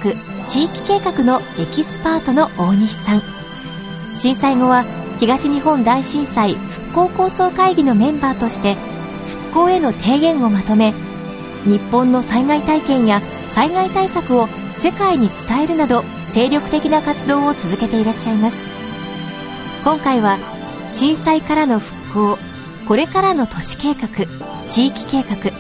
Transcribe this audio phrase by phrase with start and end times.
[0.47, 3.23] 地域計画のエキスパートの大西さん。
[4.15, 4.85] 震災後は
[5.19, 8.77] 東日本大震災復興構想会議のメンバーとして
[9.27, 10.95] 復興への提言をまとめ
[11.65, 13.21] 日本の災害体験や
[13.51, 14.49] 災害対策を
[14.83, 18.57] 世界に伝えるなど精力的な活動を続けていらっしゃいます。
[19.85, 20.39] 今回は
[20.93, 22.39] 震災からの復興
[22.89, 24.09] これからの都市計画
[24.69, 25.53] 地域計画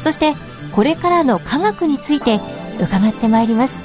[0.00, 0.34] そして
[0.72, 2.40] これからの科学について
[2.80, 3.78] 伺ってまいります。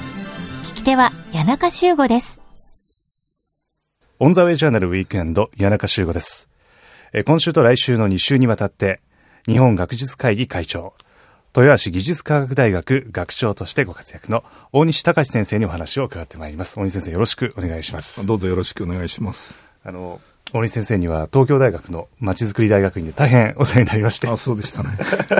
[0.64, 2.42] 聞き手は谷中修吾です。
[4.18, 6.48] オンザウェイジャーナルウィークエンド、谷中修吾です。
[7.26, 9.00] 今週と来週の2週にわたって、
[9.46, 10.94] 日本学術会議会長、
[11.60, 16.78] 豊橋技術科学大学学長としてご活躍の大西隆先生にお話を伺ってまいります。
[16.78, 18.26] 大西先生よろしくお願いします。
[18.26, 19.56] どうぞよろしくお願いします。
[19.82, 20.20] あの、
[20.52, 24.90] 大西先生には東京大学のまちづくり大学院で大変お世話になりましてあ、、そうでしたね。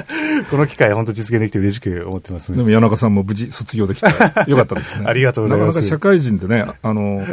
[0.51, 4.07] この機会本当実現できて嬉しく思ってますでも谷中さんも無事卒業できて
[4.51, 5.07] よかったですね。
[5.09, 7.25] ありがとうございますなかなか社会人でね、あの、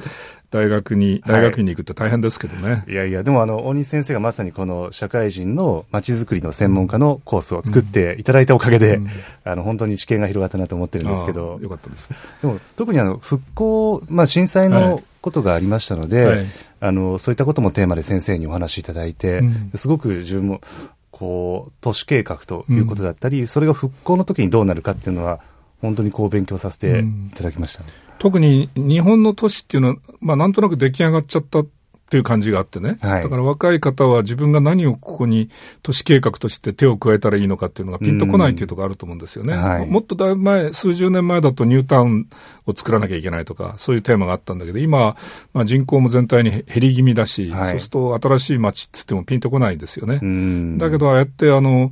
[0.53, 2.83] 大学に、大学院に行くって大変ですけどね。
[2.87, 9.07] いやいや、でもあの、大西先生がまさにこの社会人の街づくりの専門家のコースを作っていただいたおかげで、うん。
[9.45, 11.57] あの、本当に知見が広がったなと思ってるんですけど。
[11.59, 12.11] あ、よかったです。
[12.11, 12.17] ね。
[12.43, 16.45] でも特にあの、復興、まあ震災のことがありましたので、はい。
[16.81, 19.71] あの、そういったこともテーマで先生にお話しいただいて、うん。
[19.73, 20.61] すごく自分も、
[21.09, 25.39] こう、都市計画ということだったり、それが復興の時にどうなるかっていうのは、
[25.81, 27.83] 本当にこう勉強させていただきました。
[28.23, 31.66] 特に日本の都市っていうのは、まあなんとなく出来上がっちゃった
[32.14, 32.97] ていう感じがあってね。
[33.02, 33.23] はい。
[33.23, 35.50] だから若い方は自分が何をここに
[35.81, 39.56] 都市計画として手を加えたらいいのかっていうのがピンとこないっていうところあると思うんですよね。
[39.56, 39.88] うんはい。
[39.88, 42.30] もっとだいぶ前、数十年前だとニュータウン
[42.67, 45.16] を作らなきゃいけないとか、そういうテーマがあったんだけど、今、
[45.53, 47.72] まあ、人口も全体に減り気味だし、はい。
[47.72, 50.19] そうすると新しい街っつってもピンとこないんですよね。
[50.22, 50.78] うん。
[50.78, 51.91] だけど、ああやって、あの、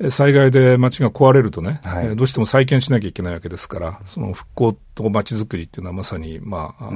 [0.00, 2.06] え災害で街が壊れるとね、はい。
[2.06, 6.90] えーどうしても再建しなきゃいけないわけですから、その復興と街づくりっていうのはまさに、まあ、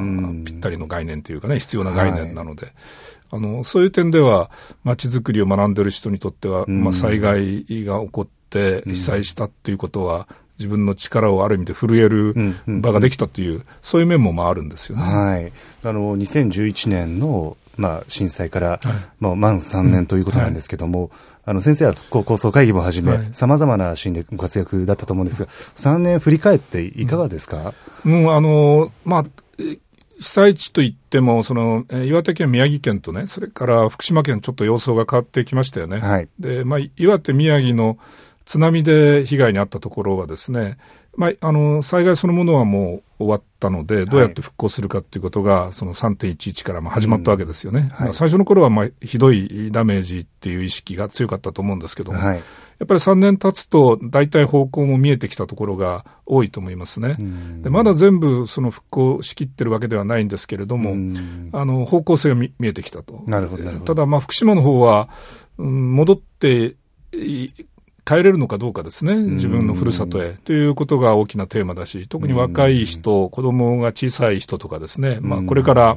[0.45, 2.64] ぴったりの概念というかね、必要な概念なので、
[3.31, 4.51] あの、そういう点では、
[4.85, 6.85] 街づくりを学んでる人にとっては、うん。
[6.85, 12.81] まあ、災害が起こって被災したっていうことは、自分の力をある意味で震えるうんうん。
[12.81, 15.03] 場ができたという、そういう面もまああるんですよね。
[15.03, 15.53] はい。
[15.83, 18.81] あの、2011年の、まあ、震災から、
[19.19, 21.11] まあ、満3年ということなんですけども、
[21.45, 23.29] あの、先生は復興構想会議もはじめ、はい。
[23.33, 29.25] 様々なシーンでご活躍だったと思うんですが、3年振り返っていかがですか、うん、あの、まあ、
[29.59, 29.79] え
[30.25, 35.99] 被災地といっても、その、えー岩手県、宮城県とね、それから福島県、ちょっと様相が変わってきましたよね。
[35.99, 37.99] はいで、まあ、岩手、宮城の
[38.47, 40.79] 津波で被害に遭ったところはですね、
[41.17, 47.89] まあ、あの、災害そのものはもう終わったので、どうやって復興するかっていうことが、その3.11からまあ始まったわけですよね。
[47.93, 52.37] はいまあ最初の頃は、まあ、ひどいダメージっていう意識が強かったと思うんですけども、はい。
[52.37, 52.43] や
[52.85, 57.15] っぱり3年経つと、大体方向も見えてきたところが多いと思いますね。
[57.15, 63.23] んでまだ全部その復興しきってるわけではないんですけれども、うんあの方向性が見見えてきたと。
[63.27, 65.09] なるほどなるほどただ、まあ、福島の方は、
[65.59, 66.75] うん、戻って
[67.13, 67.51] い
[68.04, 70.34] 帰れるのかどうかですね、自分のふるさとへ。
[70.44, 75.97] ということが大きなテーマだし、特に若い人、子供が小さい人とかですね、まあ、これから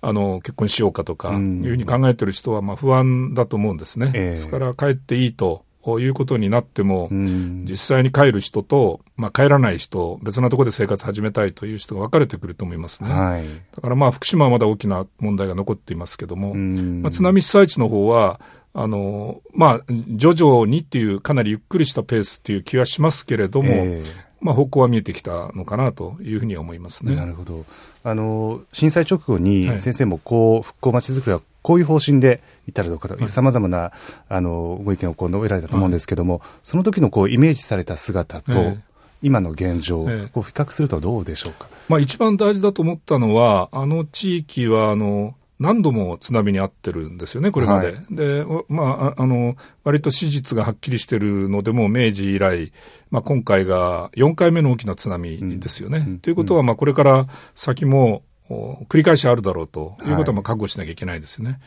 [0.00, 1.64] あの結婚しようかとかうん。
[1.64, 4.10] いうふうに考えてる人はまあ不安だと思うんですね。
[4.14, 4.30] ええ。
[4.30, 5.65] ですから、帰っていいと
[6.00, 13.10] いうことになっても、うん実際に帰る人と、まあ、帰らない人、別なところで生活始めたいという人が分かれてくると思いますね。
[13.10, 13.44] はい。
[13.74, 18.40] だからまあ福島はまだ大きな問題が残っていますけども、うんまあ、津波被災地の方は、
[18.78, 24.04] あの、まあ、徐々にっていう、かなりゆっくりしたペースっていう気はしますけれども、え
[24.40, 27.16] まあ、方向は見えてきたのかなというふうには思いますえね。
[27.16, 27.64] なるほど。
[28.04, 33.28] あの、震災直後にはい先生もこう、復興まちづくりはこういう方針でいったらどうかと、はい。
[33.28, 33.90] 様々な、
[34.28, 38.78] あの、ご意見をこう述べられたと思うんですけども、その時のこう、イメージされた姿と、ええ。
[39.20, 40.30] 今の現状、ええ。
[40.32, 41.66] こう比較するとどうでしょうか？
[41.88, 47.86] まあ、一番大事だと思ったのは、あの地域は、あの、何度も津波に遭ってるんですよね、これまで。
[47.88, 47.96] はい。
[48.12, 52.70] で、おまあ、ああの、割と史実がはっきりしてるのでも、明治以来、
[53.10, 56.04] まあ、今回が4回目の大きな津波ですよね。
[56.06, 56.18] うん。
[56.20, 57.26] ということは、まあ、これから
[57.56, 61.60] 先も、お繰り返しあるだろうということは、まあ、覚悟しなきゃいけないですよね。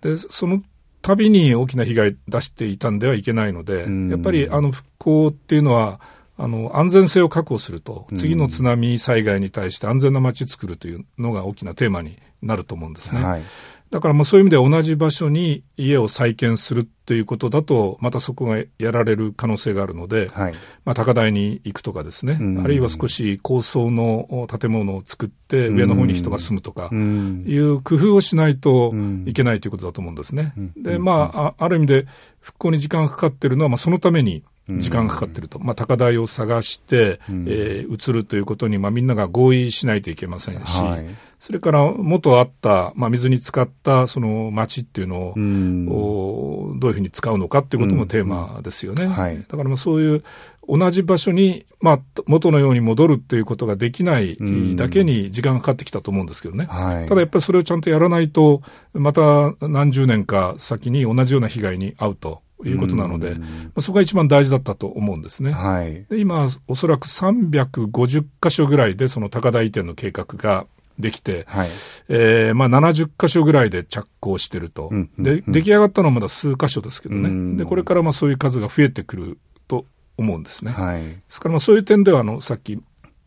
[0.00, 0.62] で、その
[1.02, 6.00] 度に大きな被害出していたんではいけないので、うんやっぱり、あの、復興っていうのは、
[6.36, 13.22] あの、安全性を確保すると、次の津波災害に対して安全な街作るというのが大きなテーマになると思うんですね。
[13.22, 13.42] はい。
[13.90, 20.52] だからまあそういう意味では同じ場所に家を再建するっていうことだと、またそこがやられる可能性があるので、はい。
[20.84, 27.44] まあ、高台に行くとかですね、うんあるいは少し高層の建物を作って、上の方に人が住むとか、うん。
[27.46, 30.52] いう工夫をしないとうんいけないということだと思うんですね。
[30.58, 32.06] うんで、まあ、あある意味で
[32.40, 34.44] 復興に時間がかかってるのは、まあ、そのために
[34.76, 35.58] 時間がかかってると。
[35.58, 41.06] まあ、高台を探して、うんえー移るということに、まあ、みんなが合意しないといけませんし、はい。
[41.38, 45.88] それから元あった、まあ、水に浸かったその町っていうのを、うん。
[45.88, 49.06] おどういうふうに使うのかっていうこともテーマですよね。
[49.06, 50.22] んはいだからまあそういう
[50.68, 56.66] 同じ場所に、まあ、元のように戻るっていうことができないうんだけに時間がかかってきたと思うんですけどね。
[56.66, 57.08] はい。
[57.08, 58.60] ただやっぱりそれをちゃんとやらないと、
[58.92, 63.46] また何十年か先に同じような被害に遭うということなので、うんま
[63.76, 65.52] あ、そこが一番大事だったと思うんですね。
[65.52, 66.04] はい。
[66.08, 70.66] で今、おそらく350箇所ぐらいでその高台移転の計画が
[70.98, 71.68] できて、はい。
[72.08, 79.38] えーまあ、70箇所ぐらいで着工してると、うんうんで出来上がったのはまだ数箇所ですけどね、うんでこれからまあそういう数が増えてくる
[79.68, 79.84] と
[80.16, 80.72] 思うんですね。
[80.72, 81.02] はい。
[81.02, 82.80] ですからまあそういう点ではあのさっき、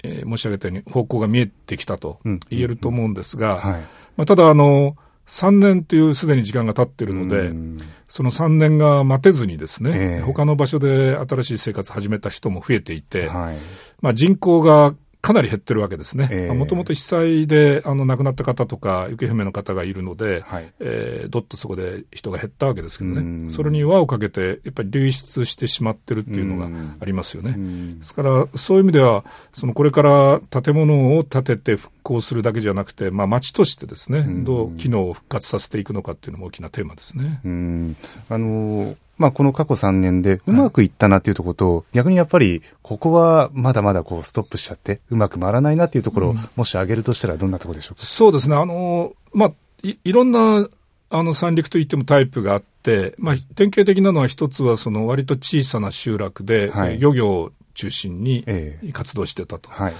[0.03, 3.81] えー申し上げたように方向が見えてきたとうん言えると思うんですが、はい。
[4.17, 7.77] まあ、ただあの、3年というすでに時間が経ってるので、うん
[8.11, 13.57] その3年が待てずにですね、ええ他の場所で新しい生活始めた人も増えていて、はい。
[14.01, 16.53] まあ、人口がかなり減ってるわけですええね。
[16.53, 20.73] もともと被災であの亡くなった方とか行方不明の方がいるので、はい。
[20.79, 27.53] えーどっとそこで人が減ったわけですけどうんね、それに輪をかけて、やっぱり流出してしまってるっていうのがうんありますよね。
[27.55, 29.23] うんですから、そういう意味では、
[29.53, 37.41] そのこれから建物を建てて復興するだけじゃなくて、まあ、町としてですね、んどう機能を復活させていくのかっていうのも大きなテーマですね。
[37.45, 37.95] うん。
[38.29, 48.03] あのーまあ、この過去3年でうまくいったなっていうところと、逆にやっぱり、ここはまだまだこうストップしちゃって、うまく回らないなっていうところを、もし挙げるとしたらどんなところでしょうか？
[48.03, 49.51] そうですね、あのまあ、
[49.83, 50.67] いいろんな
[51.09, 59.69] あの三陸といってもタイプがあって、まあ、典型的なのは一つはその割と小さな集落で、はい漁業を中心にええ活動してたと。
[59.69, 59.93] はい。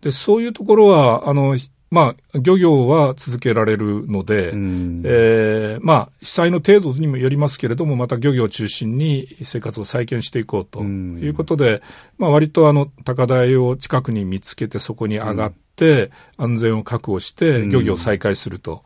[0.00, 1.56] でそういうところはあの、
[1.90, 11.82] まあ、漁業は続けられるので、うんえーまあ、被災の程度にもよりますけれども、また漁業を中心に生活を再建していこうとうんいうことで、
[12.18, 18.82] まあ、割とあの高台を近くに見つけて、そこに上がって、安全を確保して、漁業を再開すると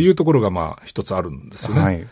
[0.00, 1.80] いうところが、まあ、一つあるんですよね。
[1.80, 2.06] はい。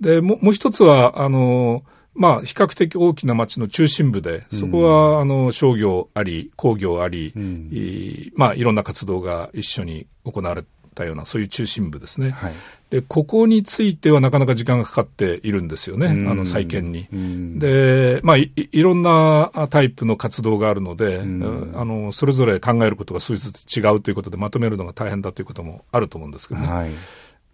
[0.00, 1.82] でもうもう一つは、あの
[2.14, 10.64] まあ、比較的大きな町の中心部で、そこは、あの、商業あり、工業あり、んいまあ、いろんな活動が一緒に行われ
[10.94, 12.30] たような、そういう中心部ですね。
[12.30, 12.52] はい。
[12.90, 17.06] で、ここについてはなかなか時間がかかっているんですよね、うんあの、再建に。
[17.12, 26.66] うんで、まあい、いいろんなタイプの活動があるので、んあの、それぞれ考えることが少しずつ違うということで、まとめるのが大変だということもあると思うんですけどね。
[26.66, 26.90] はい。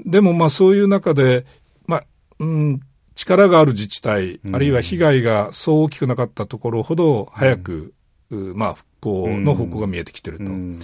[0.04, 1.44] でもまあそういう中で、
[1.86, 2.04] まあ、
[2.38, 2.80] うん、
[3.26, 7.94] 力がある自治体、あるいは被害がそう大きくなかったところほど早く、
[8.30, 10.44] うまあ復興の方向が見えてきてると。
[10.44, 10.80] うん。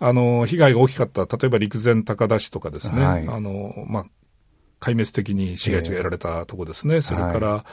[0.00, 3.28] あの、被害が大きかった、例えば陸前高田市とかですね、はい。
[3.28, 4.04] あの、まあ、
[4.80, 7.64] 壊滅的に市街地がやられたとこですね、それから、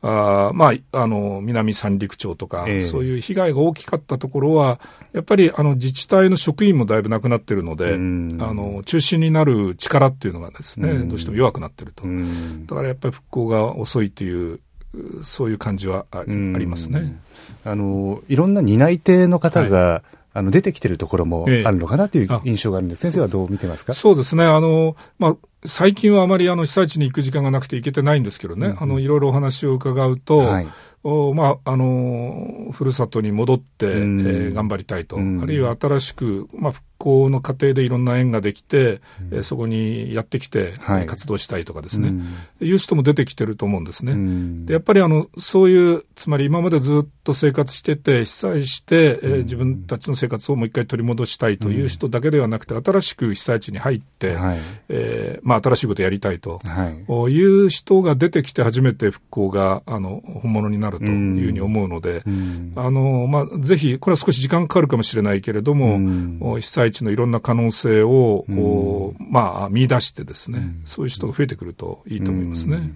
[0.00, 2.80] あーまあ、あの、南三陸町とか、ええ。
[2.82, 4.78] そういう被害が大きかったところは、
[5.12, 8.38] やっぱり、あの、自治体の職員もだいぶなくなってるので、うん。
[8.40, 11.08] あの、中心になる力っていうのがですね、うん。
[11.08, 12.04] どうしても弱くなってると。
[12.04, 12.64] うん。
[12.66, 14.60] だからやっぱり復興が遅いという、
[14.94, 17.20] うそういう感じはあ,、りますね。
[17.64, 21.64] あの、いろんな担い手の方が、あの、出てきてるところもええ。
[21.64, 22.40] あるのかなっていうあ。
[22.44, 23.00] 印象があるんです。
[23.00, 23.94] 先生はどう見てますか？
[23.94, 24.44] そうですね。
[24.44, 30.68] あの、まあ、最近はあまりあの被災地に行く時間がなくて行けてないんですけどね、あの、いろいろお話を伺うと、はい。
[31.04, 34.18] おまあ、あの、ふるさとに戻って、えうん。
[34.18, 35.42] ー頑張りたいと、うん。
[35.42, 39.00] あるいは新しく、まあ、復興の過程でいろんな縁ができて、
[39.30, 40.74] えーそこにやってきて、
[41.06, 42.66] 活動したいとかですね、うん。
[42.66, 44.12] いう人も出てきてると思うんですね。
[44.12, 44.66] うん。
[44.66, 54.58] でやっぱりあのそういう、つまり今までずっと生活してて、被災して、えー自分たちの生活をもう一回取り戻したいという人だけではなくて、新しく被災地に入って、はい。
[54.88, 56.58] えーまあ、新しいことをやりたいと。
[56.64, 57.32] はい。
[57.32, 62.72] いう人が出てきて初めて復興があの本物になるというふうに思うので、うん。
[62.74, 72.94] あのまあ、ぜひ、これは少し時間かかるかもしれないけれども、被災地のいろんな可能性を、おまあ、見出してですね、そういう人が増えてくるといいと思いますね。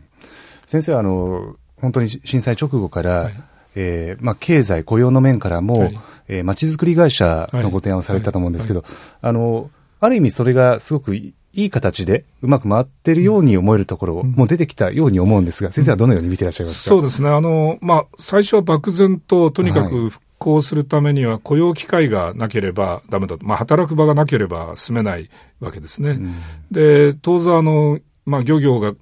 [0.67, 3.43] 先生はあの、本当に震災直後から、はい。
[3.75, 6.01] えーまあ、経済、雇用の面からも、はい。
[6.29, 8.85] えー、街づくり会社のご提案をされたと思うんですけど、
[9.21, 17.29] あの、ある意味それがすごくいいい形でうまく回ってるように思えるところも出てきたように思うんですが、先生はどのように見ていらっしゃいますか、そうですね。
[17.29, 23.47] あの、まあ、最初は漠然と、とにかく復興するためには雇用機会がなければダメだと。
[23.47, 25.31] まあ、働く場がなければ住めない
[25.61, 26.19] わけですね。
[26.73, 28.95] で、当座、あの、まあ、漁業が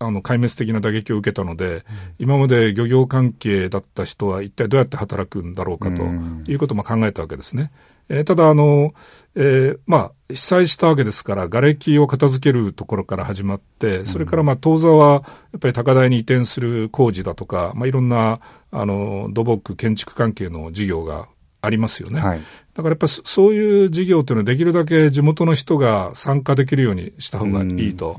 [0.00, 1.82] あの壊滅的な打撃を受けたので、うん、
[2.18, 6.02] 今まで漁業関係だった人は一体どうやって働くんだろうかと
[6.50, 7.70] いうことも考えたわけですね。
[8.10, 8.92] えー、ただあの、
[9.36, 18.40] えー、まあ、被災したわけですから、瓦礫を片付けるところから始まって、それからまあ、当座は、やっぱり高台に移転する工事だとか、まあ、いろんな、
[18.72, 21.28] あの、土木、建築関係の事業が
[21.62, 22.20] ありますよね。
[22.20, 22.40] はい、
[22.74, 28.16] だからやっぱりそういう事業というのはできるだけ地元の人が参加できるようにした方がいいと、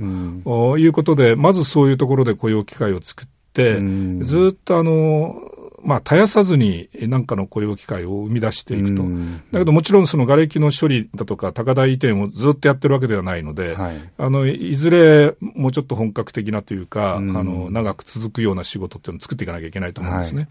[0.77, 5.50] いうことで、まずそういうところで雇用機会を作って、うん、ずっとあの、
[5.83, 9.03] まあ、絶やさずに何かの雇用機会を生み出していくと。
[9.51, 20.49] だけどもちろんその瓦礫の処理だとか高台移転をずっとやってるわけではないので、はい、あの、いずれもうちょっと本格的なというか、あの、長く続くような仕事っていうのを作っていかなきゃいけないと思うんですね。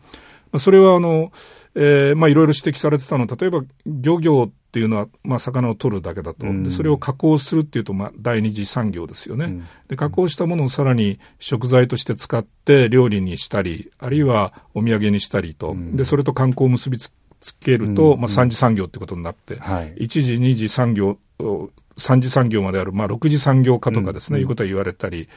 [0.52, 1.32] はい、それはあの、
[1.74, 6.46] えー、まあいろいろ指摘されてたのは、例えば漁業っていうのは、まあ魚を取るだけだと。
[6.46, 9.46] で、それを加工するっていうと、まあ第二次産業ですよね。
[9.46, 15.72] うん、で、加工したものをさらに食材として使って料理にしたり、あるいはお土産にしたりと。
[15.72, 17.10] うん、で、それと観光を結びつ
[17.58, 21.18] けると、うん、まあ三次産業ってことになって、はい、一次、二次産業、
[21.96, 25.28] 三次産業まである、まあ六次産業化とかですね、いうことは言われたり、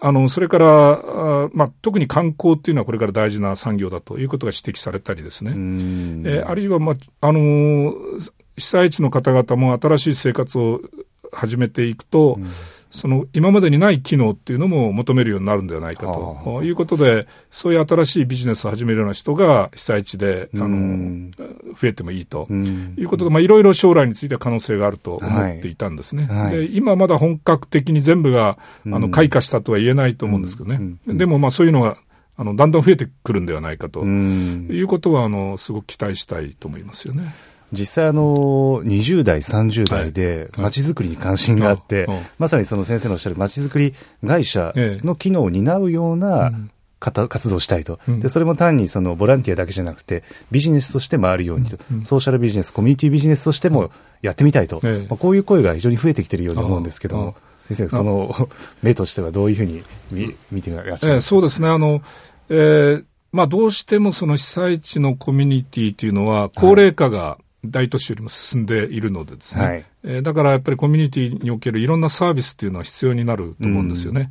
[0.00, 5.54] あの、それから、まあ、特に観光っていうのはこれから大事な産業だということが指摘されたりですね。
[6.26, 7.94] えあるいは、まあ、あの、
[8.56, 10.80] 被災地の方々も新しい生活を
[11.32, 12.46] 始めていくと、うん
[12.94, 16.62] その今までにない機能っていうのも求めるようになるんではないかと。
[16.62, 21.30] いうことで、そういう新しいビジネスを始めるような人が被災地で、あの、
[21.78, 22.46] 増えてもいいと。
[22.96, 25.74] いうことで、まあいろいろ将来については可能性があると思ってい。
[25.74, 26.26] たんですね。
[26.26, 30.96] はい、で今まだ本格的に全部が、あの、開花したとは言えないと思うんですけどね。
[31.06, 31.98] でもまあそういうのが、
[32.36, 34.04] あの、だんだん増えてくるんではないかと。
[34.04, 37.32] いうことは、あの、すごく期待したいと思いますよね。
[37.72, 42.06] 実際あの、20代、30代で街づくりに関心があって、
[42.38, 43.94] まさにその先生のおっしゃる街づくり
[44.26, 46.52] 会社の機能を担うような
[47.00, 53.90] 活動したいと、でそれも単にそのボランティアだけじゃなくて、ビジネスとして回るようにと、ソーシャルビジネス、コミュニティビジネスとしても
[54.22, 58.48] やってみたいと、まあ、こういう声が非常に増えてきているように思うんですけども、先生、その
[58.82, 61.68] 目としてはどういうふうに見見ていらっしゃいますか、えそうですね。
[61.68, 62.02] あの、
[62.48, 67.38] えーまあ、どうしてもその被災地のコミュニティというのは、高齢化が
[67.70, 74.30] 大都市よりも進んでいるのでですね、はい、えー、だからやっぱりコミュニティにおけるいろんなサービスっていうのは必要になると思うんですよね。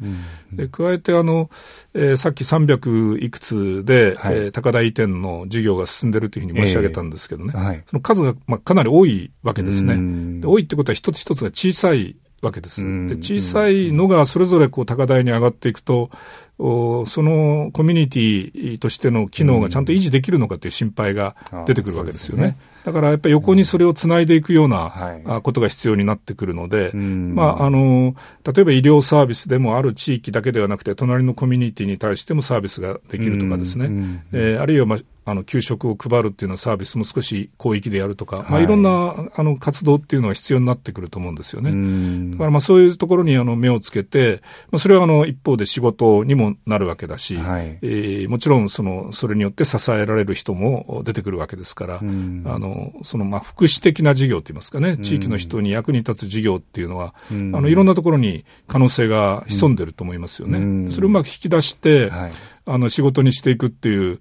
[0.52, 1.50] で加えてあの、
[1.94, 10.42] えー、さっき300いくつで、はい、えー、高台移転の事業が進んでるというふうに申し上げたんですけどね、えーはい、その数が、まあ、かなり多いわけですね。
[10.42, 12.84] で多いってことは一つ一つが小さいわけです。
[13.08, 16.12] で小さいのがそれぞれこう高台に上がっていくと、
[16.60, 21.36] そのコミュニティとしての機能がちゃんと維持できるのかという心配が
[21.66, 22.58] 出てくるわけですよね。
[22.84, 38.52] だからやっぱり横にそれをつないでいくようなことが必要になってくるので、まあ、あの、例えば医療サービスでもある地域だけではなくて、隣のコミュニティに対してもサービスができるとかですね、えー、あるいは、まあ、あの給食を配るっていうのはサービスも少し広域でやるとか、はい。
[38.52, 42.32] まあ、いろんなあの活動っていうのは必要になってくると思うんですよね。
[42.32, 60.92] だからまあそういうところにあの目をつけて、まあ、それはあの一方で仕事にもなるわけだし、はい、えー、もちろんそのそれによって支えられる人も出てくるわけですから、あのそのまあ福祉的な事業といいますかね、地域の人に役に立つ事業っていうのは、あのいろんなところに可能性が潜んでると思いますよね。
[60.92, 62.32] それをうまく引き出して、はい、
[62.66, 64.20] あの仕事にしていくっていう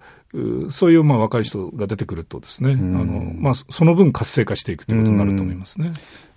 [0.70, 5.92] そういうまあ若い人が出てくるとですね、あのまあ、その分活性化していくということになると思いますね。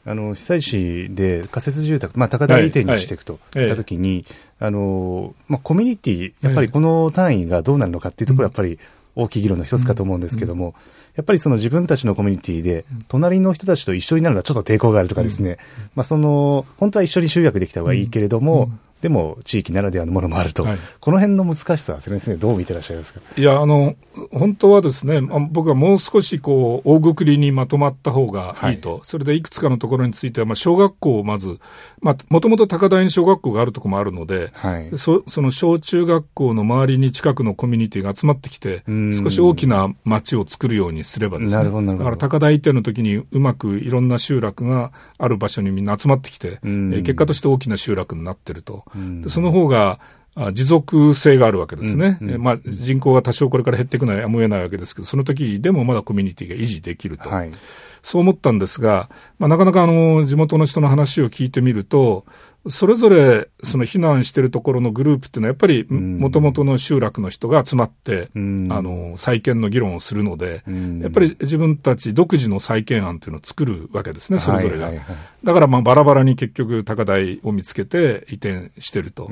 [0.08, 4.26] あの被災地で仮設住宅、まあ、高台移転にしていくといったときに、
[4.60, 8.78] あのまあ、コミュニティ、やっぱりこの単位がどうなるのかっていうところはやっぱり
[9.16, 10.76] 大きい議論の一つかと思うんですけども、
[11.16, 15.58] やっぱりその自分たちのコミュニティで、隣の人たちと一緒になるのはちょっと抵抗があるとかですね、
[15.96, 18.70] まあ、その、本当は一緒に集約できた方がいいけれども、
[19.06, 23.20] でも地域ならではのものもあると、はい、この辺の難しさは、先生、どう見てらっしゃいますか？
[23.38, 23.94] いや、あの、
[24.32, 25.22] 本当はですね、
[25.52, 28.74] 僕はもう少しこう、大ぐくりにまとまった方がい。
[28.74, 31.60] いと、はい、それでいくつかのところについては、まあ、小学校をまず、
[32.02, 48.84] まあ、もともと高台に小学校があるところもあるので、はい、そその小中学校の周りに近くのコミュニティが集まってきて、少し大きな町を作るようにすればですね、だから高台移転の時にうまくいろんな集落がある場所にみんな集まってきて、え結果として大きな集落になってると。
[49.22, 50.00] でその方が
[50.54, 52.18] 持続性があるわけですね。
[52.22, 57.30] うんうん、まあ、人口が多少これから減っていくのはやむを得ないわけですけど、その時でもまだコミュニティが維持できると。
[57.30, 57.52] はい
[58.06, 59.10] そう思ったんですが、
[59.40, 62.24] まあ、なかなかあの地元の人の話を聞いてみると、
[62.70, 70.64] それぞれその避難してるところのグループっていうのはやっぱりもともとの集落の人が集まって、あの再建の議論をするので、
[71.02, 74.92] やっぱり自分たち独自の再建案っていうのを作るわけですね、それぞれが。
[75.44, 79.32] だからまあバラバラに結局高台を見つけて移転してると。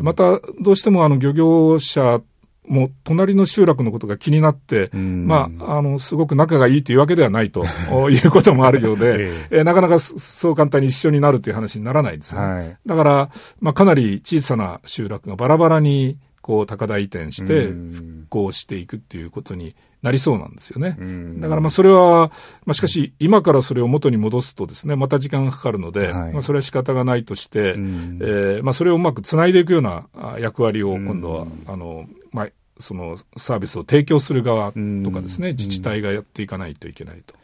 [0.00, 2.20] またどうしてもあの漁業者
[2.66, 7.64] もう隣の集落のことが気になって、まあ、あの、すごく仲がいいというわけではないと
[8.08, 9.64] いうこともあるようで、ええ。
[9.64, 12.40] なかなかそう簡単に一緒になるという話にならないんですね。
[12.40, 20.96] はい、だから、まあ、かなり小さな集落がバラバラに、こう、高台移転して、復興していくっていうことになりそうなんですよね。
[21.40, 22.32] だからまあそれは、
[22.64, 30.06] まあしかし今からそれを元に戻すとですね、また時間がかかるので、はい、まあそれは仕方がないとして、えー、まあそれをうまくつないでいくような
[30.40, 32.48] 役割を今度は、あの、まあ
[32.78, 37.34] そのサービスを提供する側とかですね、自治体がやっていかないといけないと。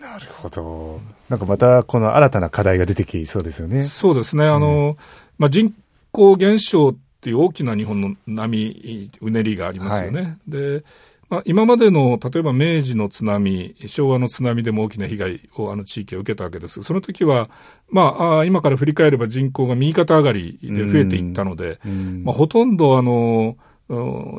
[0.00, 1.00] なるほど。
[1.28, 3.82] なんかまたこの新たな課題が出てきそうですよね。
[3.84, 4.46] そうですね。
[4.46, 4.96] あの、
[5.38, 5.72] まあ、人
[6.10, 10.20] 口減少っていう大きな日本の波、うねりがありますよね。
[10.22, 10.84] はい、で、
[11.28, 16.82] まあ、今までの例えば明治の津波、昭和の津波でも大きな被害をあの地域は受けたわけです。
[16.82, 17.48] その時は、
[17.88, 21.78] まあ、今から振り返れば人口が右肩上がりで増えていったので、
[22.24, 23.56] まあ、ほとんどあの、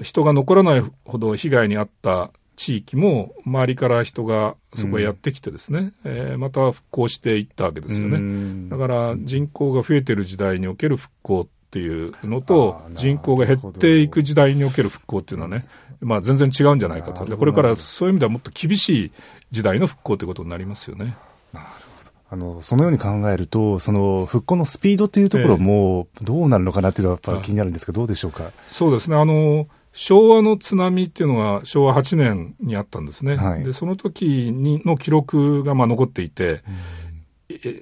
[0.02, 8.70] 人が残らないほど被害に遭った地域も周りから人がそこへやってきてですね、うん、えー、また復興していったわけですよね。
[8.70, 15.66] だから人口が増えてる時代における復興っていうのと人口が減っていく時代における復興っていうのはね、
[16.02, 17.26] まあ全然違うんじゃないかと。
[17.26, 19.12] でこれからそういう意味ではもっと厳しい
[19.52, 21.18] 時代の復興ということになりますよね。
[22.34, 28.52] あの、そのように考えると、その復興のスピードというところも、どうなるのかなっていうのはやっぱ気になるんですけど、どうでしょうか？
[28.68, 29.18] そうですね。
[29.18, 33.36] あの、昭和の津波っていうのは昭和8年にあったんですね。
[33.36, 36.64] はい、で、その時にの記録がまあ残っていて、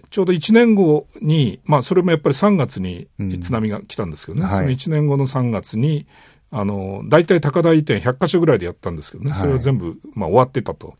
[0.10, 3.08] ちょうど1年後に、まあ、それもやっぱり3月に
[3.40, 6.08] 津波が来たんですけどね、うんはい、その1年後の3月に、
[6.52, 10.96] あの、大体高台移転100箇所ぐらいでやったんですけどね、それは全部、まあ終わってたと、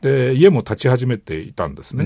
[0.00, 2.04] で、家も建ち始めていたんですね。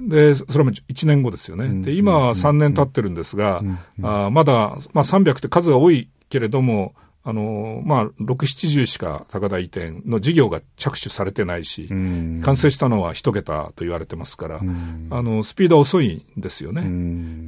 [0.00, 1.82] で、それも1年後ですよね。
[1.82, 3.62] で、今は3年経ってるんですが、
[4.02, 6.94] あまだ、まあ300って数が多いけれども、
[7.30, 14.60] あの、まあ、6、70しか高台移転の事業が着手されてないし、完成したのは一桁と言われてますから、あ
[15.22, 16.82] の、スピードは遅いんですよね。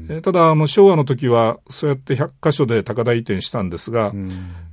[0.09, 4.13] えただ、あの、昭和の時は、そうやって100箇所で高台移転したんですが、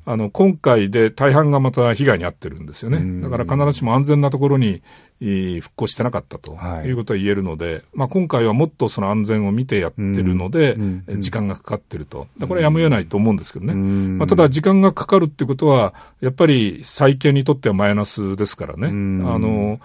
[0.05, 3.21] あの、今回で大半がまた被害に遭ってるんですよね。
[3.21, 4.83] だから必ずしも安全なところに
[5.19, 10.77] 復興してなかったということは言えるので、はい、まあ今回はもっとその安全を見てやってるので、
[11.17, 12.27] 時間がかかってると。
[12.39, 13.73] これはやむを得ないと思うんですけどね。
[13.73, 18.87] まあ、ただ時間がかかるってことは、やっぱり再建にとってはマイナスですからね。
[18.87, 18.91] あ
[19.37, 19.79] の、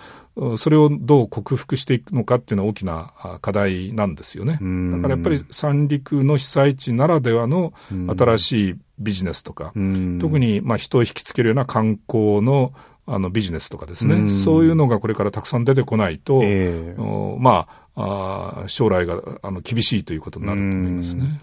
[0.56, 4.54] それをどう克服していくのかっていうのは大きな課題なんですよね。
[4.54, 7.72] だからやっぱり三陸の被災地ならではの
[8.16, 9.72] 新しいビジネスとか、
[10.20, 12.72] 特にまあ人を引きつけるような観光の
[13.06, 21.40] あのビジネスとかですね、そういうのがこれからたくさん出てこないと、えー、まああ、将来があの厳しいということになると思いますね。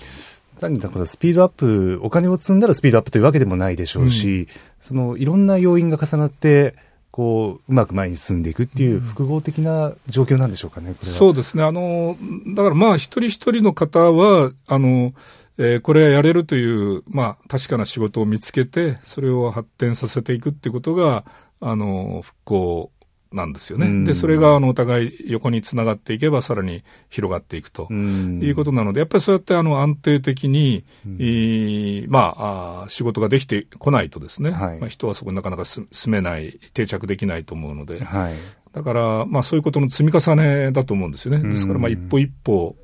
[0.62, 4.48] 単にだからスピードアップ、お金を積んだらスピードアップというわけでもないでしょうし、うん、
[4.80, 6.76] そのいろんな要因が重なって、
[7.10, 11.64] こう、うまく前に進んでいくっていう複合的な状況なんでしょうかね、そうですね。
[11.64, 12.16] あの、
[12.56, 15.14] だからまあ一人一人の方は、あの、
[15.58, 21.26] えー、これはやれるという、まあ確かな仕事を見つけて、それを発展させていくっていうことが、
[21.62, 22.92] あの、復興
[23.32, 24.06] なんですよね。
[24.06, 30.84] で、それが、あの、お互い横につながっていけば、さらに広がっていくということなので、やっぱりそうやって、あの、安定的に、
[31.18, 38.34] いまああ、仕事ができてこないとですね、はい、まあ、人はそこになかなか住めない、定着できないと思うので、はい、
[38.74, 41.48] だから、まあ、そういうことの積み重ねだと思うんですよね。
[41.48, 42.76] ですから、まあ、一歩一歩、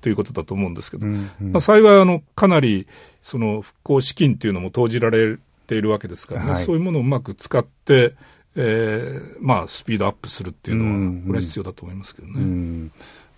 [0.00, 2.86] ということだと思うんですけど、まあ、幸い、あの、かなり、
[3.20, 5.38] その、復興資金っていうのも投じられ
[5.68, 8.14] ているわけですからね、はい、そういうものをうまく使って、
[8.56, 12.90] えー、まあ、スピードアップするっていうのは、これは必要だと思いますけどね。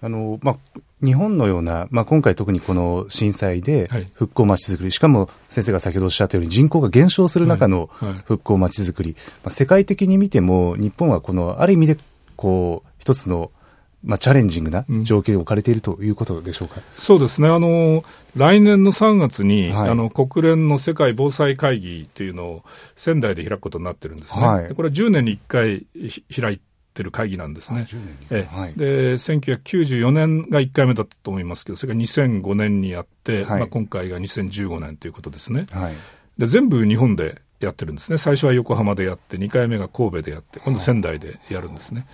[0.03, 7.91] あの、まあ、日本のような、まあ、今回特にこの震災で復興まちづくり、はい、しかも先生が先ほどおっしゃったように人口が減少する中の
[8.25, 11.99] 復興まちづくり、まあ、世界的に見ても日本はこのある意味で
[12.37, 13.51] こう一つの
[14.03, 17.49] まあ、チャレンジングな状況に置かれているということでしょうか、うん、そうですね。
[17.49, 18.03] あの、
[18.35, 25.87] 来年の3月に、はい、あの国連の世界防災会議というのを仙台で開くことになってるんですね、はい、これは10年に1回
[26.35, 26.61] 開い
[26.95, 27.87] てる会議なんですね。
[28.31, 35.67] えはい、で1994年が1回目だったと思いますけど、それが2005年にやって、はい、まあ、今回が2015年ということですね。
[35.73, 35.95] はい、
[36.39, 38.19] で全部日本でやってるんですね。
[38.19, 42.07] 最初は横浜でやって、2回目が神戸でやって、今度仙台でやるんですね。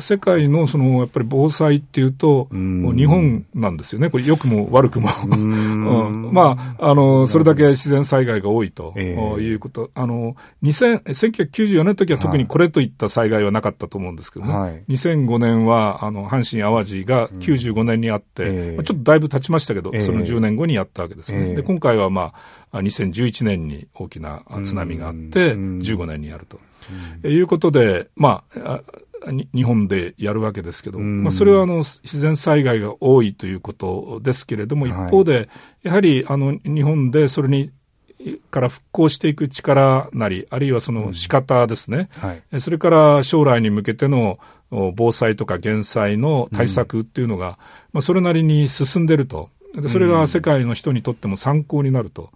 [0.00, 6.30] 世界のそのやっぱり防災っていうと、日本なんですよね、これ、良くも悪くも、うん。
[6.32, 21.54] まあ、あのそれだけ自然災害が多いということ、あの2000 1994年の時は特にこれといった災害はなかったと思うんですけどね、はい、2005年はあの阪神・淡路が95年にあって、うんまあ、ちょっとだいぶ経ちましたけど、その10年後にやったわけですね。
[21.54, 22.32] で今回は、ま
[22.72, 26.58] あ、2011年に大きな津波があって、15年にやると。
[27.26, 28.80] いうことで、まあ、
[29.30, 35.48] 日本でやるわけですけど、まあ、それはあの自然災害が多いということですけれども、一方で、
[35.82, 37.72] やはりあの日本でそれに
[38.50, 44.38] から復興していく力なり、あるいはその仕方ですね、うんはい、それから将来に向けての
[44.96, 49.50] 防災とか減災の対策っていうのが、うん、まあ、それなりに進んでると、
[49.88, 52.30] それが世界の人にとっても参考になると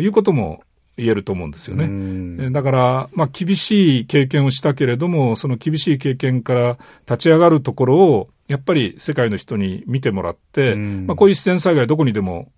[0.00, 0.62] いうことも
[0.96, 2.50] 言えると思うんですよね。
[2.50, 12.52] だから、まあ、厳しい経験をしたけれども、その厳しい経験から立ち上がるところを、やっぱり世界の人に見てもらって、まあ、こういう自然災害どこにでも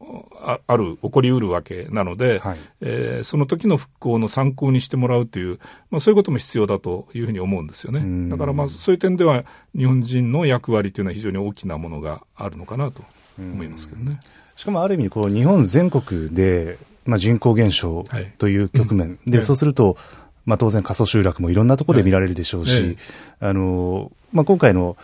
[0.67, 8.29] ある、起こりうるわけなので、はい、えー、その時の復興の参考にしてもらうという、まあ、そういうことも必要だというふうに思うんですよね。
[8.29, 9.45] だからまあそういう点では
[9.77, 13.03] 日本人の役割というのは非常に大きなものがあるのかなと
[13.39, 14.19] 思いますけどね。
[14.57, 18.05] しかもある意味こう日本全国でまあ、人口減少
[18.39, 19.97] という局面、はいうん、で、そうすると、
[20.45, 22.99] まあ、当然過疎集落もいろんなところで見られるでしょうし、
[23.41, 24.97] あのまあ、今回の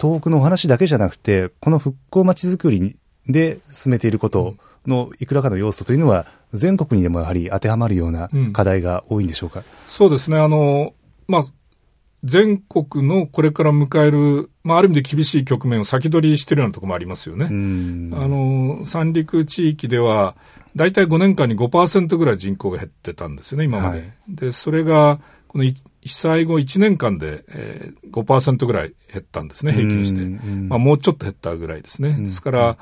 [0.00, 2.96] 東北のお話だけじゃなくて、この復興まちづくり
[3.26, 10.38] で進めていることのいくらかの要素というのは、全国にでもやはり当てはまるような課題が多いんでしょうか、うん、そうですね。
[10.38, 10.94] あの、
[11.28, 11.44] まあ、
[12.24, 17.46] 全国のこれから迎える、まあ、ある意味で厳しい局面を先取りしているようなところもありますよね。
[17.46, 20.36] あの、三陸地域では、
[20.76, 23.98] 大体5年間に5%ぐらい人口が減ってたんですよね、今まで。
[23.98, 30.20] はい、で、それが、この被災後1年間で、えー、5%ぐらい減ったんですね、平均して。
[30.68, 32.12] まあ、もうちょっと減ったぐらいですね。
[32.20, 32.78] ですから、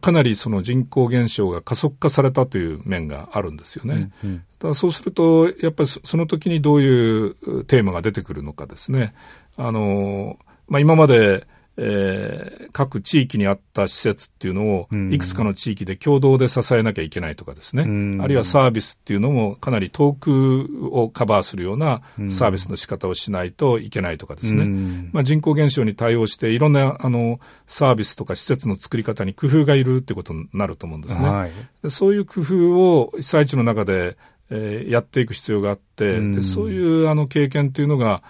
[0.00, 4.10] かなりその人口減少が加速化されたという面があるんですよね。
[4.24, 9.14] うんうん、だそうすると、やっぱりその時にどういうテーマが出てくるのかですね。
[9.56, 11.46] あの、まあ、今まで、
[11.78, 17.82] えー、各地域にあった施設っていうのを、いくつかの地域で共同で支えなきゃいけないとかですね、
[18.22, 31.28] あるいはサービスっていうのもかなり遠くをカバーするようなサービスの仕方をしないといけないとかですね、まあ、人口減少に対応して、いろんなあのサービスとか施設の作り方に工夫がいるってことになると思うんですね。
[31.28, 34.16] はい、そういう工夫を被災地の中で、
[34.50, 38.22] えー、やっていく必要があって、でそういうあの経験っていうのが、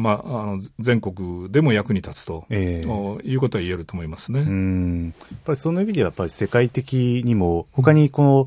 [0.00, 4.40] まあ、あの全国でも役に立つと、えー、いうことは言えると思いますね。
[4.40, 5.14] うん。
[5.30, 8.46] やっぱりその意味では、やっぱり世界的にも、他にこの、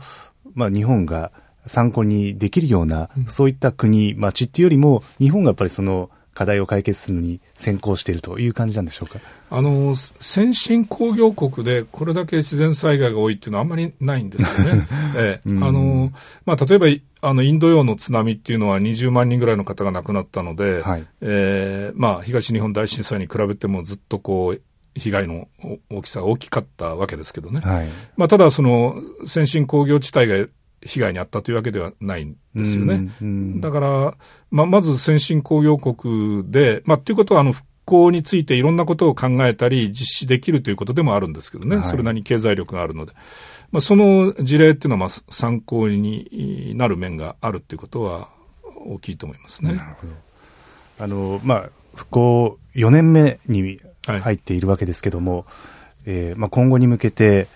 [0.54, 1.32] まあ、日本が
[1.66, 9.20] 参考にできるような、そういった国、町っていうよりも、日本がやっぱりその課題を解決するのに先行しているという感じなんでしょうか？
[9.50, 14.88] あの先進工業国でこれだけ自然災害が多いっていうのはあんまりないんですよね。
[15.16, 16.12] ええ、あの
[16.46, 16.88] まあ、例えば
[17.26, 24.62] あのインド洋の津波っていうのは20万人ぐらいの方が亡くなったので、はい、えー、まあ、東日本大震災に比べてもずっとこう
[24.94, 25.48] 被害の
[25.90, 30.48] 大きさが大きかったわけですけどね、はい、まあ、ただその先進工業地帯が
[30.82, 33.10] 被害に遭ったというわけではないんですよね。
[33.60, 34.18] だから、
[34.52, 43.14] まあ、まず先進工業国で、まあ、ということはあの復興についていろんなことを考えたり実施できるということでもあるんですけどね、はい、それなりに経済力があるので。
[43.76, 48.30] まあ、その事例っていうのはまあ参考になる面があるっていうことは
[48.86, 49.74] 大きいと思いますね。
[49.74, 50.14] なるほど。
[50.98, 55.46] あの、まあ、復興4年目に入っているわけですけども、はい、
[56.06, 57.50] えー、まあ、今後に向けて、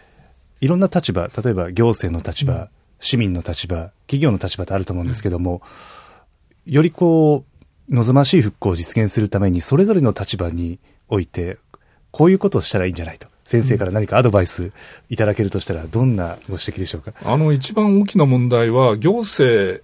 [0.60, 5.62] いろんな立場、例えば行政の立場、うん、市民の立場、企業の立場とあると思うんですけども、
[6.68, 7.46] うん、よりこ
[7.90, 11.60] う、望ましい復興を実現するために、それぞれの立場において、
[12.12, 13.30] こういうことをしたらいいんじゃないと。
[13.50, 14.72] 先生から何かアドバイス
[15.10, 17.14] いただけるとしたら、どんなご指摘でしょうか？
[17.26, 19.84] あの、一番大きな問題は、行政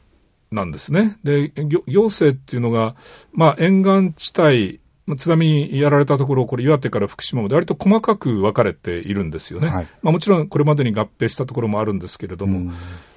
[0.52, 1.18] なんですね。
[1.24, 1.52] で、
[1.88, 2.96] 行政っていうのが、
[3.34, 4.80] まあ、沿岸地帯、
[5.18, 9.70] 津波にやられたところ、これ、岩手から福島まで割と細かく分かれているんですよね。
[9.70, 12.72] はい、まあ、もちろん、これまでに合併したところもあるんですけれども、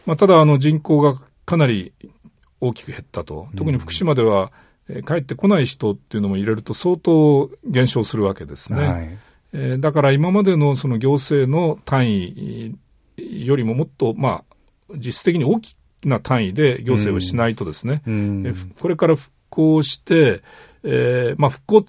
[0.06, 1.92] まあ、ただ、あの、人口がかなり
[2.58, 3.48] 大きく減ったと。
[3.54, 4.50] 特に福島では、
[4.88, 8.88] え帰ってこない人っていうのも入れると相当減少するわけですね。
[8.88, 9.18] はい
[9.58, 12.76] えー、だから今までのその行政の単位
[13.16, 20.42] よりももっと、まあ、実質的に大きな単位で行政をしないとですね、うん、これから復興して、
[20.84, 21.84] えーまあ、復興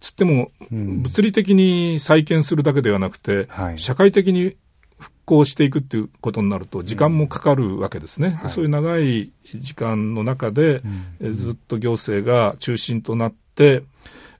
[0.00, 4.56] つっても、物理的に再建するだけではなくて、はい、社会的に
[4.98, 8.38] 復興していくっていうことになると、時間もかかるわけですね。
[8.42, 10.82] うん、そういう長い時間の中で、
[11.20, 13.82] うん、ずっと行政が中心となって、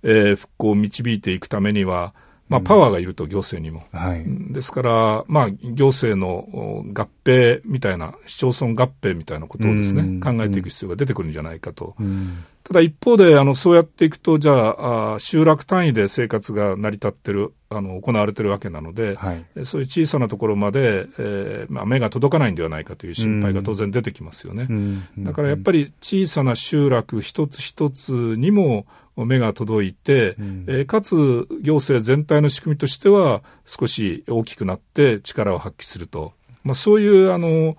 [0.02, 2.14] えー、復興を導いていくためには、
[2.48, 3.85] まあ、パワーがいると、行政にも。
[3.92, 4.24] はい。
[4.52, 11.96] ですから、まあ、行政の合併みたいな、市町村合併みたいなことをですね、考えていく必要が出てくるんじゃないかと。
[12.62, 24.68] ただ一方で、あの、そうやっていくと、じゃあ、あ集落単位で生活が成り立ってる、あの、行われてるわけなので、はい、そういう小さなところまで、えー、まあ、目が届かないんではないかという心配が当然出てきますよね。
[25.18, 28.87] だからやっぱり小さな集落一つ一つにも、
[29.24, 36.35] 目が届いて、うん、えー、かつ行政全体の仕組みとしては少し大きくなって力を発揮すると。
[36.62, 37.76] まあ、そういうあの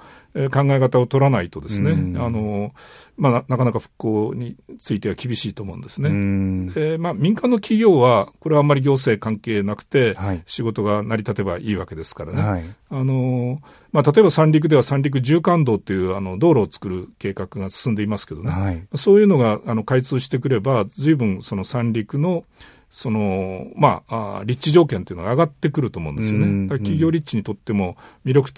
[0.52, 2.72] 考え方を取らないとですね、うん、あの
[3.18, 6.10] まあ、なかなか復興については厳しいと思うんですね。
[6.10, 12.42] うん、えー、まあ、民間の企業は、これはあんまり行政関係なくて、仕事が成り立てばいいわけですからね。
[12.42, 13.60] はい、あの
[13.92, 22.44] まあ、例えば三陸では三陸縦貫道っていうあの道路を作る計画が進んでいますけどね、はい、そういうのがあの開通してくれば、ずいぶんその三陸の
[22.90, 26.70] その、まあ、立地条件というのが上がってくると思うんですよね。
[26.70, 28.52] 企業立地にとっても魅力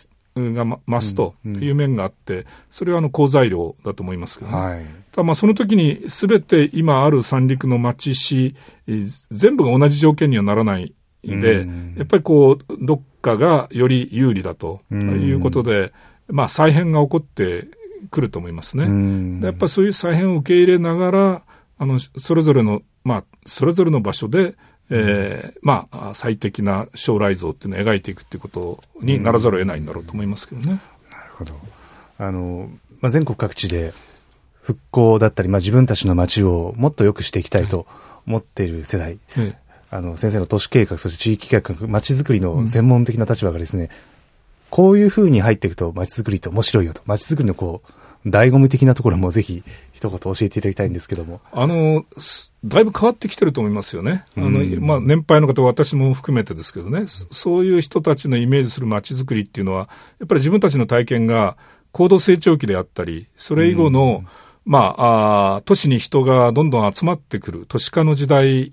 [0.54, 4.58] が増すという面があって、それはあの好材料だと思いますけどね。
[4.58, 8.56] はい、ただまあその時にすべて今ある三陸の町市、
[9.30, 10.93] 全部が同じ条件にはならない
[11.28, 15.93] んで、やっぱりこう、どっかがより有利だということで、
[16.28, 17.67] まあ再編が起こって
[18.12, 19.45] くると思いますね。
[19.45, 21.41] やっぱりそういう再編を受け入れながら、
[21.78, 24.56] あの、それぞれの、まあ、それぞれの場所で、
[24.89, 30.80] えー、まあ、最適な将来像っていうのを描いていくっていうことにならざるを得ないんだろうと思いますけどね。
[31.12, 31.54] なるほど。
[32.17, 32.69] あの、
[33.02, 33.93] まあ、全国各地で
[34.62, 37.86] 復興だったり、まあ、自分たちの街をもっと良くしていきたいと
[38.25, 39.58] 思っている世代、はい、
[39.91, 43.89] あの、先生の都市計画、そして地域計画、街づくりの専門的な立場がですね、うん、
[44.69, 49.63] こういうふうに入っていくと街づくりって面白いよと、街づくりのこう、醍醐味的なところもぜひ
[50.00, 51.42] 一言教えていただきたいんですけども。
[51.52, 52.06] あの、
[52.64, 54.26] だいぶ変わってきてると思いますよね。
[54.38, 61.58] あの、まあ、年配の方、私も含めてですけどね、そういう人たちのイメージする街づくりっていうのは、やっぱり自分たちの体験が
[61.92, 64.24] 高度成長期であったり、それ以後の、
[64.64, 68.72] まあ、あ都市に人がどんどん集まってくる、都市化の時代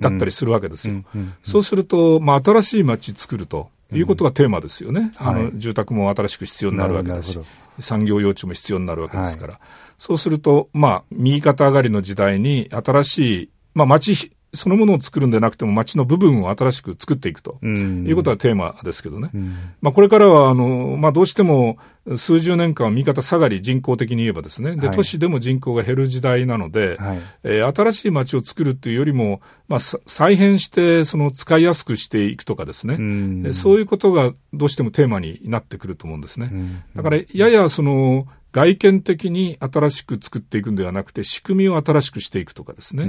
[0.00, 1.04] だったりするわけですよ。
[1.42, 3.68] そうすると、まあ、新しい街作ると。
[3.92, 5.12] いうことがテーマですよね。
[5.18, 7.38] あの、住宅も新しく必要になるわけですし、
[7.78, 9.52] 産業用地も必要になるわけですから。
[9.54, 9.62] はい、
[9.98, 19.30] そうすると、まあ、右肩上がりの時代に新しい、まあ、町そのものを作るんでなくても街の部分を新しく作っていくということがテーマですけどね。
[19.80, 21.78] まあこれからは、あの、まあどうしても
[22.16, 24.76] 数十年間右肩下がり人口的に言えばですね。
[24.76, 33.52] で、都市でも人口が減る時代なので、はい、えー、新しい街を作るっていうよりも、まあ再編してその使いやすくしていくとかですね。
[33.52, 36.50] そういうことがどうしてもテーマになってくると思うんですね。
[36.94, 43.02] だからややその、外見的に新しく作っていくんではなくて、仕組みを新しくしていくとかですね。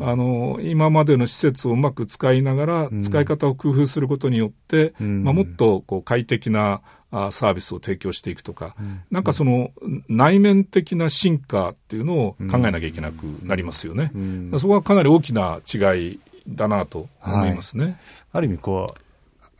[0.00, 6.82] あの、今までの施設をうまく使いながら、使い方を工夫することによって、まあ、もっとこう快適な
[7.12, 8.74] サービスを提供していくとか、
[9.12, 9.70] なんかその
[10.08, 14.10] 内面的な進化っていうのを考えなきゃいけなくなりますよね。
[14.58, 17.84] そこはかなり大きな違いだなと思いますね。
[17.84, 17.96] はい、
[18.32, 19.00] ある意味こう、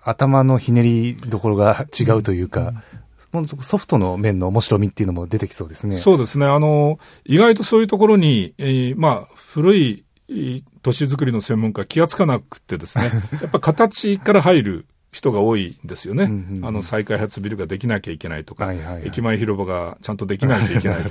[0.03, 2.83] 頭のひねりどころが違うというか、
[3.61, 5.97] ソフトの面の面白みっていうのも出てきそうですね。
[5.97, 6.47] そうですね。
[6.47, 10.05] あの、意外とそういうところに、えー、まあ、古い
[10.83, 13.11] 都市づくりの専門家気がつかなくてですね、
[13.41, 16.25] やっぱ形から入る人が多いんですよね。
[16.25, 21.05] うんうんうん、あの再開発ビルができなきゃいけないとか、はいはいはい、駅前広場がちゃんとできないといけない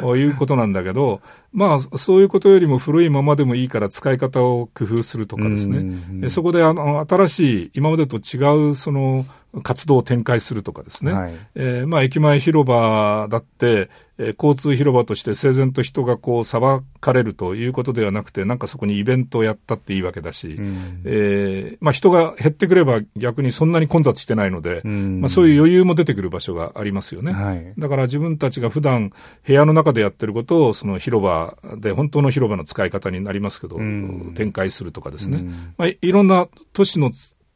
[0.00, 1.20] と いうことなんだけど、
[1.52, 5.78] まあそういうことよりも古いままでもいいから使い方を工夫するとかですね。
[5.78, 9.24] うんうん、そこであの新しい今までと違うその
[9.62, 11.12] 活動を展開するとかですね。
[11.12, 16.60] はい、えー、まあ駅前広場だって、えー、交通広場として整然と人がこう裁
[17.00, 27.32] かれるということではなくて、なんかそこにイベントをやったっていいわけだし、うん、えー、まあ人が減ってくれば逆にそんなに混雑してないので、うん、まあそういう余裕も出てくる場所がありますよね。
[27.32, 29.12] はい、だから自分たちが普段
[29.46, 35.44] 部屋の中でやってることをその広場で本当の広場の使い方になりますけど、うん、展開するとかですね。
[35.76, 37.10] まあいろんな都市の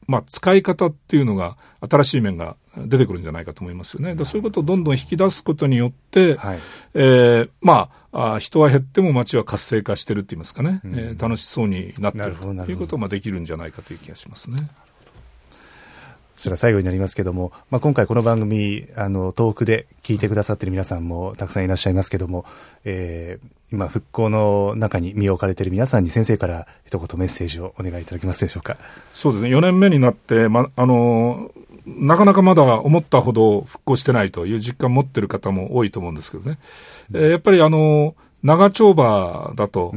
[0.08, 4.14] まあ、使い方っていうのが新しい面が出てくるんじゃないかと思いますよね。
[4.14, 6.58] だそういうことをどんどん引き出すことによって、はい、
[6.94, 14.56] えー、まああ、人は減っても街は活性化してるって言いますかね、うん、えー、楽しそうになってるということができるんじゃないかという気がしますね。
[16.38, 22.44] そしたら最後になりますけども、まあ、今回この番組、あの、遠くで聞いてくださっている皆さんもたくさんいらっしゃいますけども、
[22.84, 28.76] えー、今、復興の中に身を置かれている皆さんに先生から一言メッセージをお願いいただけますでしょうか。
[29.12, 31.50] そうですね、4年目になって、ま、あの、
[31.84, 36.60] なかなかまだ思ったほど復興してないという実感を持っている方も多いと思うんですけどね。
[37.14, 39.92] えー、やっぱりあの、長丁場だと